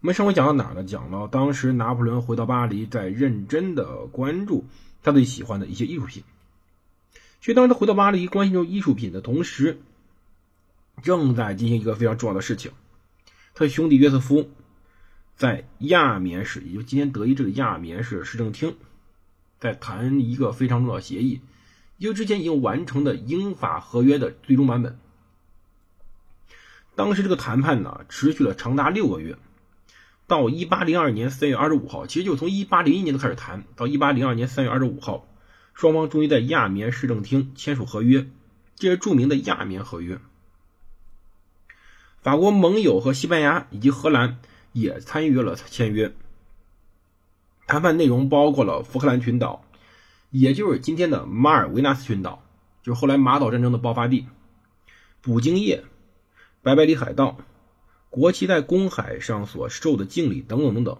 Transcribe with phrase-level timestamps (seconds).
[0.00, 0.84] 我们上回讲到哪儿呢？
[0.84, 4.64] 讲到当时拿破仑回到巴黎，在认真的关注
[5.02, 6.22] 他最喜欢的一些艺术品。
[7.40, 9.80] 所以，当他回到巴黎，关心这种艺术品的同时，
[11.02, 12.70] 正在进行一个非常重要的事情。
[13.54, 14.48] 他的兄弟约瑟夫
[15.34, 18.76] 在亚眠市，也就今天德意志的亚眠市市政厅，
[19.58, 21.40] 在谈一个非常重要的协议，
[21.96, 24.96] 也就之前已经完成的英法合约的最终版本。
[26.94, 29.36] 当时这个谈判呢，持续了长达六个月，
[30.28, 35.26] 到一八零二年三月二十五号，其实就从一八零一年就开始谈，到一八零二年三月二十五号。
[35.72, 38.26] 双方终于在亚眠市政厅签署合约，
[38.74, 40.18] 这是著名的亚眠合约。
[42.20, 44.38] 法国盟友和西班牙以及荷兰
[44.72, 46.12] 也参与了签约。
[47.66, 49.64] 谈判内容包括了福克兰群岛，
[50.30, 52.42] 也就是今天的马尔维纳斯群岛，
[52.82, 54.26] 就是后来马岛战争的爆发地；
[55.22, 55.84] 捕鲸业、
[56.60, 57.38] 白白里海盗、
[58.10, 60.98] 国旗在公海上所受的敬礼等等等等。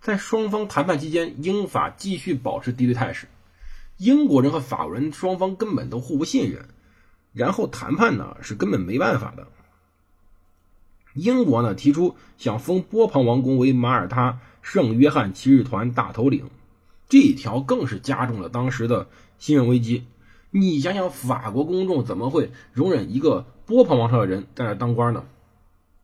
[0.00, 3.28] 在双方谈判期间，英法继续保持敌对态势。
[3.98, 6.68] 英国人和法国人双方根本都互不信任，
[7.34, 9.48] 然后谈判呢是根本没办法的。
[11.12, 16.48] 英国呢提出想封波旁王公为马耳他圣约翰骑士团大头领，
[17.10, 20.06] 这一条更是加重了当时的信任危机。
[20.50, 25.24] 你想想，法国公众怎么会容忍一个波旁王朝的人在那当官呢？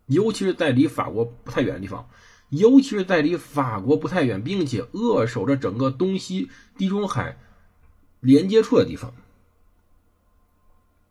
[0.07, 2.09] 尤其是在离法国不太远的地方。
[2.49, 7.39] 尤其是在离法国不太远，并且扼守着整个东西地中海
[8.21, 9.13] 连接处的地方，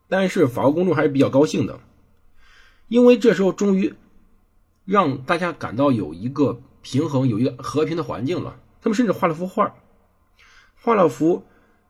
[0.08, 1.80] 但是法国公众还是比较高兴的，
[2.88, 3.94] 因为这时候终于
[4.86, 8.58] 让大家感到有一个平衡、有一个和平的环境了。
[8.80, 9.74] 他们甚至画了幅画，
[10.80, 11.44] 画了幅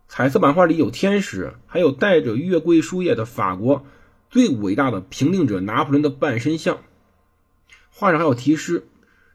[0.09, 3.87] 彩色版画，里有天使，还有带着月桂树叶的法国
[4.29, 6.81] 最伟大的平定者拿破仑的半身像，
[7.99, 8.87] 画上还有题诗。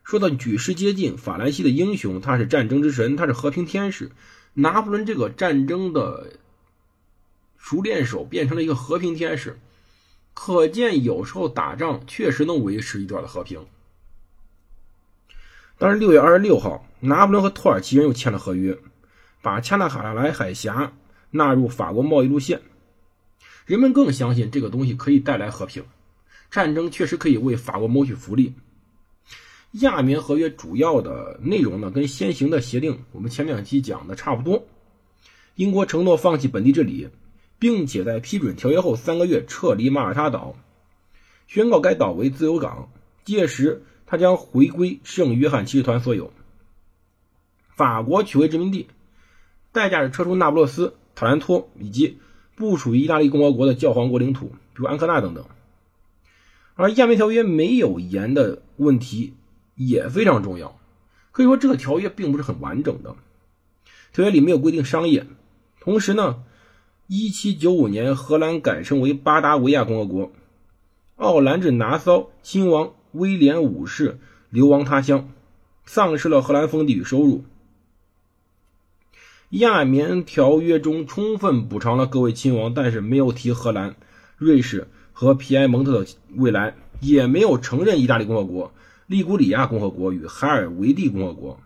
[0.04, 4.12] 说到举世皆敬，法兰西的英雄，他是战争之神，他是和平天使。
[4.54, 6.34] 拿破仑这个战争的
[7.58, 9.58] 熟练手变成了一个和平天使，
[10.36, 13.66] 可见有时候打仗确实能维持一段的和平。
[15.80, 18.78] 当时六月二十六号，拿破仑和土耳其人又签了合约，
[19.42, 20.94] 把恰纳哈拉莱海峡
[21.32, 22.62] 纳入法国贸易路线。
[23.66, 25.84] 人们更相信这个东西可以带来和平，
[26.52, 28.54] 战争确实可以为法国谋取福利。
[29.72, 34.68] 亚棉合约主要的内容呢，跟先行的协定我们前两期讲的差不多。
[35.56, 37.08] 英国承诺放弃本地治理，
[37.58, 40.58] 并且在批准条约后三个月撤离马耳他岛，
[41.48, 42.92] 宣告该岛为自由港。
[43.24, 46.34] 届时，它将回归圣约翰骑士团所有。
[47.70, 48.88] 法国取回殖民地，
[49.72, 52.18] 代价是撤出那不勒斯、塔兰托以及
[52.56, 55.46] 不属于意大利共和国的教皇国领土，比如安科纳等等。
[56.76, 59.34] 而亚眠条约没有盐的问题。
[59.76, 60.80] 也非常重要，
[61.32, 63.16] 可以说这个条约并不是很完整的。
[64.14, 65.26] 条约里没有规定商业。
[65.80, 66.44] 同时呢，
[67.08, 70.32] 一七九五年荷兰改称为巴达维亚共和国，
[71.16, 74.20] 奥兰治拿骚亲王威廉五世
[74.52, 75.30] 流亡他乡，
[75.86, 77.44] 丧失了荷兰封地与收入。
[79.50, 83.96] 亚棉条约中充分补偿了各位亲王，但是没有提荷兰、
[84.38, 84.90] 瑞士
[85.22, 88.74] 和皮埃蒙特的未来，也没有承认意大利共和国。
[89.06, 91.60] 利古里亚共和国与海尔维蒂共和国，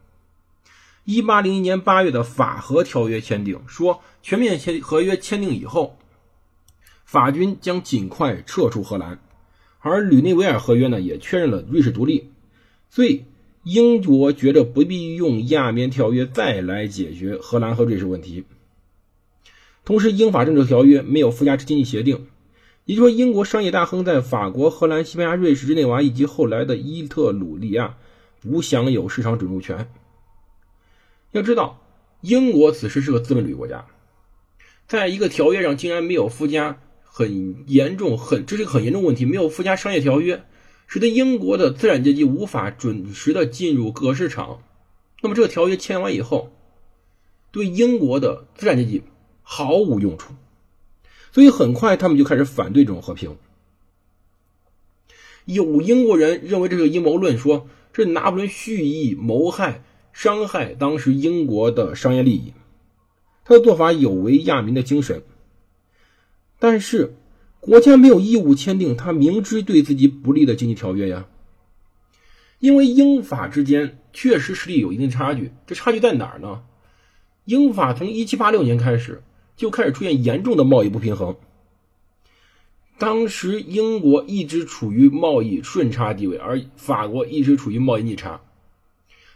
[1.06, 5.98] 一八零一年八月的法荷条约签订，说全面签合约签订以后，
[7.06, 9.22] 法军将尽快撤出荷兰，
[9.80, 12.32] 而吕内维尔合约呢也确认了瑞士独立，
[12.90, 13.24] 所以
[13.64, 18.44] 英国觉得不必用亚眠条约再来解决荷兰和瑞士问题。
[19.86, 22.28] 同时，英法政治条约没有附加经济协定。
[22.86, 27.98] 也就是说，英国商业大亨在法国、荷兰、西班牙、瑞士、日内瓦以及后来的伊特鲁里亚
[28.42, 29.90] 不享有市场准入权。
[31.32, 31.82] 要知道，
[32.22, 33.88] 英国此时是个资本主义国家，
[34.88, 40.44] 在一个条约上竟然没有附加很严重、很这是个很严重问题，没有附加商业条约，
[40.86, 44.62] 使得英国的资产阶级无法准时的进入各市场。
[45.22, 46.52] 那么，这个条约签完以后，
[47.52, 49.02] 对英国的资产阶级
[49.42, 50.36] 毫无用处。
[51.36, 53.36] 所以很快，他们就开始反对这种和平。
[55.44, 59.84] 有英国人认为这是阴谋论，说这拿破仑蓄意谋害、
[60.14, 62.54] 伤害当时英国的商业利益。
[63.44, 65.24] 他的做法有违亚民的精神，
[66.58, 67.14] 但是
[67.60, 71.28] 国家没有义务签订他明知对自己不利的经济条约呀。
[72.60, 76.64] 因为英法之间确实实力有一定差距，这差距在哪儿呢？
[77.44, 79.22] 英法从一七八六年开始
[79.56, 81.36] 就开始出现严重的贸易不平衡。
[82.98, 88.40] 当时英国一直处于贸易顺差地位，而法国一直处于贸易逆差，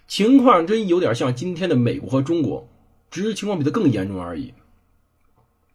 [0.07, 2.69] 情况真有点像今天的美国和中国，
[3.11, 4.53] 只是情况比它更严重而已。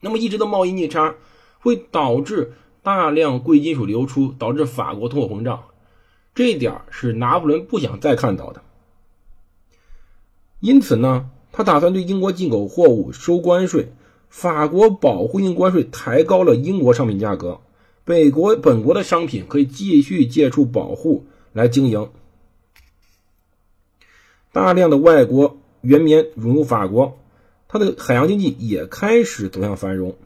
[0.01, 1.15] 那么一直的贸易逆差
[1.59, 2.53] 会导致
[2.83, 5.65] 大量贵金属流出，导致法国通货膨胀，
[6.35, 8.63] 这一点是拿破仑不想再看到的。
[10.61, 13.93] 因此呢，他打算对英国进口货物收关税，
[14.37, 17.61] 法国保护性关税抬高了英国商品价格。
[18.05, 22.11] 北国本国的商品可以继续借助保护来经营，
[24.53, 27.17] 大量的外国原棉涌入法国，
[27.69, 30.17] 它的海洋经济也开始走向繁荣。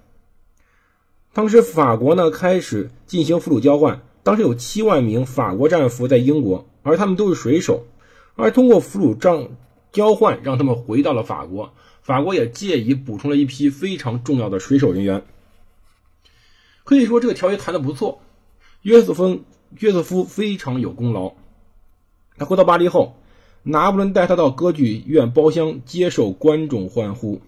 [1.34, 7.84] 当时法国呢开始进行俘虏交换，当时有七万名法国战俘在英国，而他们都是水手，
[8.36, 9.50] 而通过俘虏账
[9.92, 11.74] 交换让他们回到了法国，
[12.08, 15.24] 法国也借以补充了一批非常重要的水手人员。
[16.82, 18.22] 可以说这个条约谈的不错，
[18.80, 19.44] 约瑟夫
[19.78, 21.34] 约瑟夫非常有功劳。
[22.38, 23.18] 他回到巴黎后，
[23.62, 27.42] 拿破仑带他到歌剧院包厢接受观众欢呼。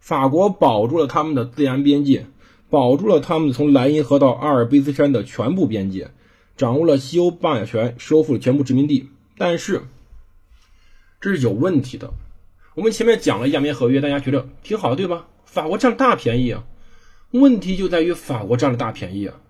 [0.00, 2.26] 法国保住了他们的自然边界，
[2.68, 6.10] 保住了他们从莱茵河到阿尔卑斯山的全部边界，
[6.58, 9.08] 掌握了西欧霸权，收复了全部殖民地。
[9.38, 9.84] 但是
[11.22, 12.12] 这是有问题的。
[12.74, 15.28] 我们前面讲了亚棉合约，大家觉得挺好的，对吧？
[15.44, 16.64] 法国占大便宜啊。
[17.32, 19.40] 问题就在于法国占了大便宜啊！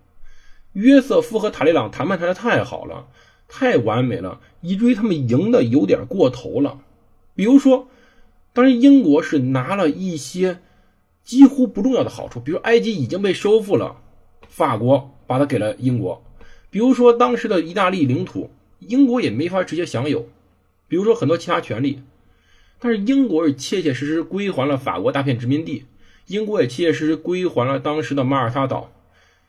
[0.72, 3.06] 约瑟夫和塔利朗谈判谈的太好了，
[3.48, 6.80] 太完美了，以至于他们赢的有点过头了。
[7.34, 7.88] 比如说，
[8.52, 10.58] 当时英国是拿了一些
[11.24, 13.96] 几乎不重要的好处，比如埃及已经被收复了，
[14.48, 16.22] 法国把它给了英国；
[16.70, 20.22] 比如说当时的意大利领土，英国也没法直接享有；
[20.88, 22.00] 比如说很多其他权利，
[22.82, 25.84] 但是英国是切切实实归还了法国大片殖民地。
[26.26, 28.90] 英国也切切实实归还了当时的马耳他岛，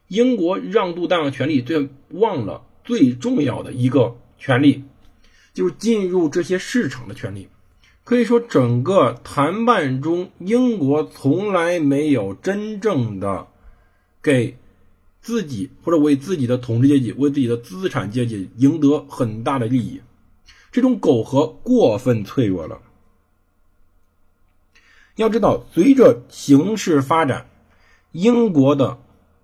[0.07, 4.83] 英国让渡大量权利，却忘了最重要的一个权利，
[5.53, 7.47] 就是进入这些市场的权利。
[8.03, 13.47] 可以说，整个谈判中，英国从来没有真正的
[14.21, 14.57] 给
[15.21, 20.01] 自己或者为自己的统治阶级、为自己的资产阶级赢得很大的利益。
[20.71, 22.79] 这种苟合过分脆弱了。
[25.15, 27.45] 要知道，随着形势发展，
[28.11, 28.97] 英国的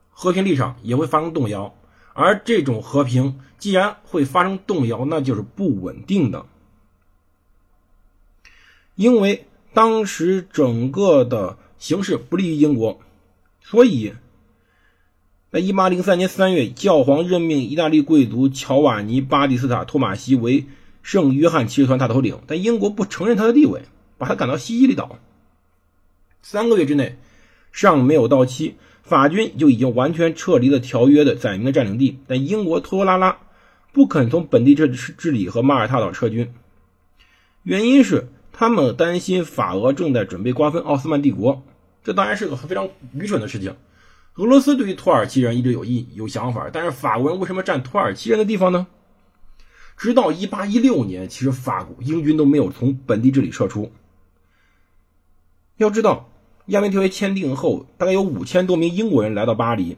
[0.09, 1.75] 和平立场也会发生动摇。
[2.13, 6.45] 而这种和平既然会发生动摇，那就是不稳定的。
[8.95, 12.99] 因为当时整个的形势不利于英国，
[13.61, 14.13] 所以
[15.51, 20.65] 在1803年3月，教皇任命意大利贵族乔瓦尼·巴蒂斯塔·托马西为
[21.01, 23.83] 圣约翰骑士团大头领，但英国不承认他的地位，
[24.17, 25.17] 把他赶到西西里岛。
[26.41, 27.17] 三个月之内，
[27.71, 32.19] 尚没有到期，法军就已经完全撤离了条约的载明的占领地。
[32.27, 33.37] 但英国拖拖拉拉，
[33.91, 36.53] 不肯从本地治治理和马耳他岛撤军，
[37.63, 41.63] 原因是他们担心法俄正在准备瓜分奥斯曼帝国。
[42.03, 43.75] 这当然是个非常愚蠢的事情。
[44.35, 48.87] 俄罗斯对于土耳其人一直有意有想法，但是法国人为什么占土耳其人的地方呢？
[49.97, 53.91] 直到一八一六年，其实法国英军都没有从本地这里撤出。
[55.75, 56.28] 要知道，
[56.69, 59.97] 亚美条约签订后，大概有五千多名英国人来到巴黎，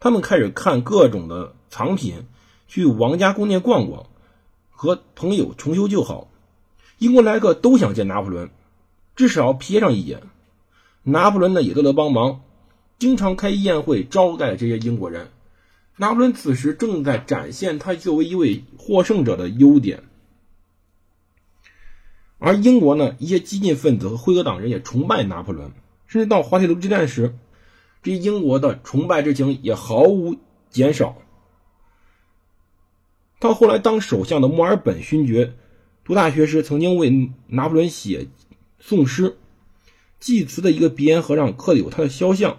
[0.00, 2.24] 他们开始看各种的藏品，
[2.66, 4.06] 去王家宫殿逛逛，
[4.70, 6.26] 和朋友重修旧好。
[6.98, 8.50] 英国来客都想见拿破仑，
[9.14, 10.22] 至少瞥上一眼。
[11.04, 12.40] 拿破仑呢也都得帮忙，
[12.98, 15.28] 经常开宴会招待这些英国人。
[15.98, 20.02] 拿破仑此时正在展现他作为一位获胜者的优点。
[22.38, 25.70] 而英国呢，一些激进分子和辉格党人也崇拜拿破仑，
[26.06, 27.34] 甚至到滑铁卢之战时，
[28.02, 30.36] 这英国的崇拜之情也毫无
[30.68, 31.16] 减少。
[33.38, 35.54] 到后来当首相的墨尔本勋爵
[36.04, 38.28] 读大学时，曾经为拿破仑写
[38.78, 39.36] 颂诗，
[40.20, 42.58] 祭词的一个鼻烟盒上刻有他的肖像。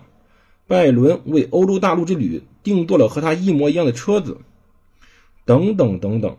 [0.67, 4.39] 拜伦为欧洲大陆之旅定做了和他一模一样的车子，
[5.45, 6.37] 等等等等。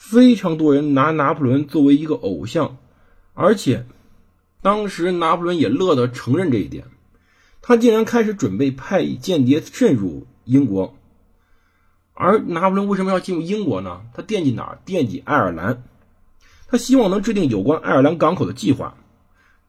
[0.00, 2.78] 非常多人拿拿破仑作为一个偶像，
[3.34, 3.84] 而且
[4.62, 6.86] 当时拿破仑也乐得承认这一点，
[7.60, 10.96] 他竟然开始准备派间谍渗入英国，
[12.14, 14.00] 而拿破仑为什么要进入英国呢？
[14.14, 14.78] 他惦记哪儿？
[14.86, 15.84] 惦记爱尔兰。
[16.66, 18.96] 他希望能制定有关爱尔兰港口的计划，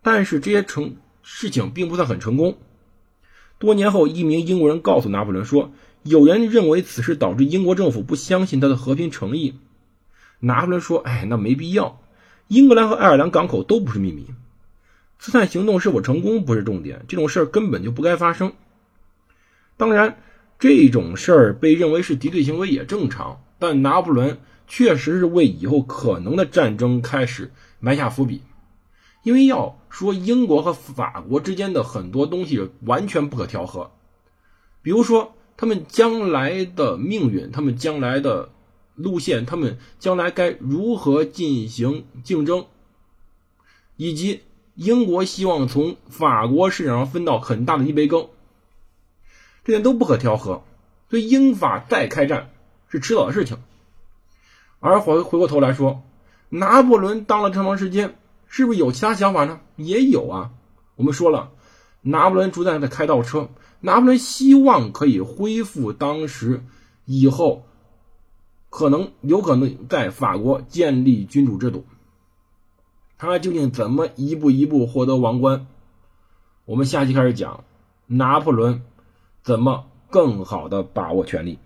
[0.01, 2.57] 但是这些成事情并不算很成功。
[3.59, 5.73] 多年后，一名英国人告诉拿破仑说，
[6.03, 9.55] 有人认为此事导致英国政府不相信他的和平诚意。
[10.41, 12.01] 拿破仑说：“哎，那没必要。
[12.49, 14.27] 英格兰和爱尔兰港口都不是秘密，
[15.17, 18.51] 刺探行动是否成功不是重点，这种事儿根本就不该发生。
[19.77, 20.17] 当然。”
[20.61, 28.43] 这种事儿被认为是敌对行为也正常，但拿破仑确实是为以后可能的战争开始埋下伏笔。
[29.23, 33.89] 因为要说英国和法国之间的很多东西完全不可调和，
[34.83, 38.49] 比如说他们将来的命运、他们将来的
[39.01, 42.65] 路线、他们将来该如何进行竞争，
[43.97, 44.41] 以及
[44.75, 48.27] 英国希望从法国市场上分到很大的一杯羹。
[49.63, 50.63] 这点都不可调和，
[51.09, 52.49] 所以英法再开战
[52.87, 53.57] 是迟早的事情。
[54.79, 56.01] 而回回过头来说，
[56.49, 58.15] 拿破仑当了这么长时间，
[58.47, 59.59] 是不是有其他想法呢？
[59.75, 60.51] 也有啊。
[60.95, 61.51] 我们说了，
[62.01, 63.49] 拿破仑主宰的开倒车，
[63.81, 66.63] 拿破仑希望可以恢复当时
[67.05, 67.65] 以后
[68.71, 71.85] 可能有可能在法国建立君主制度。
[73.19, 75.67] 他究竟怎么一步一步获得王冠？
[76.65, 77.63] 我们下期开始讲
[78.07, 78.81] 拿破仑。
[79.43, 81.57] 怎么更好的把握权力？